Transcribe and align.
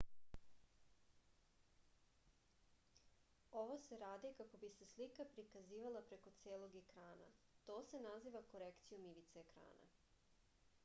ovo 3.61 3.77
se 3.87 3.97
radi 3.99 4.31
kako 4.39 4.57
bi 4.63 4.69
se 4.77 4.87
slika 4.93 5.25
prikazivala 5.35 6.01
preko 6.07 6.33
celog 6.41 6.75
ekrana 6.81 7.27
to 7.67 7.77
se 7.91 7.99
naziva 8.07 8.41
korekcijom 8.53 9.05
ivice 9.11 9.45
ekrana 9.45 9.91